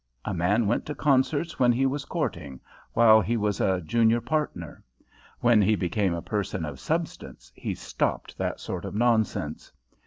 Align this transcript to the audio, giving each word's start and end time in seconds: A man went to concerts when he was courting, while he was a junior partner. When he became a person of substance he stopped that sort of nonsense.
A 0.25 0.33
man 0.33 0.65
went 0.65 0.87
to 0.87 0.95
concerts 0.95 1.59
when 1.59 1.71
he 1.71 1.85
was 1.85 2.05
courting, 2.05 2.59
while 2.93 3.21
he 3.21 3.37
was 3.37 3.61
a 3.61 3.81
junior 3.81 4.19
partner. 4.19 4.83
When 5.41 5.61
he 5.61 5.75
became 5.75 6.15
a 6.15 6.23
person 6.23 6.65
of 6.65 6.79
substance 6.79 7.51
he 7.53 7.75
stopped 7.75 8.35
that 8.39 8.59
sort 8.59 8.83
of 8.83 8.95
nonsense. 8.95 9.71